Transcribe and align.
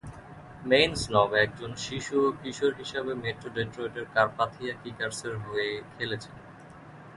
মেইসনৌভ 0.65 1.31
একজন 1.45 1.71
শিশু 1.85 2.15
ও 2.25 2.29
কিশোর 2.41 2.71
হিসেবে 2.73 3.11
মেট্রো 3.23 3.49
ডেট্রয়েটের 3.57 4.05
কারপাথিয়া 4.15 4.73
কিকার্সের 4.81 5.35
হয়ে 5.45 5.69
খেলেছেন। 5.93 6.35